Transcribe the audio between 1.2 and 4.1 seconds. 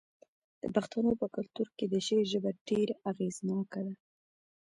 په کلتور کې د شعر ژبه ډیره اغیزناکه ده.